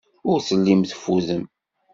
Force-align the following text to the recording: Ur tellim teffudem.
Ur 0.29 0.39
tellim 0.47 0.81
teffudem. 0.85 1.43